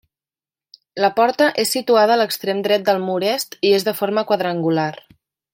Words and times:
La 1.03 1.09
porta 1.19 1.49
és 1.65 1.75
situada 1.77 2.15
a 2.17 2.19
l'extrem 2.21 2.65
dret 2.69 2.89
del 2.89 3.05
mur 3.11 3.21
est 3.35 3.61
i 3.71 3.75
és 3.81 3.89
de 3.91 3.97
forma 4.03 4.29
quadrangular. 4.33 4.93